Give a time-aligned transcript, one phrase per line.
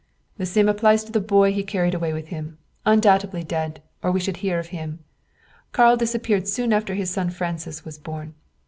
[0.37, 2.57] "The same applies to the boy he carried away with him
[2.87, 5.03] undoubtedly dead or we should hear of him.
[5.73, 8.33] Karl disappeared soon after his son Francis was born.